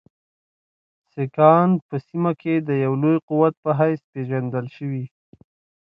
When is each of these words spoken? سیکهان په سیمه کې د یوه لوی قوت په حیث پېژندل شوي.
سیکهان 1.11 1.69
په 1.87 1.95
سیمه 2.07 2.31
کې 2.41 2.55
د 2.67 2.69
یوه 2.83 2.97
لوی 3.03 3.17
قوت 3.27 3.53
په 3.63 3.71
حیث 3.79 4.01
پېژندل 4.11 4.65
شوي. 4.75 5.05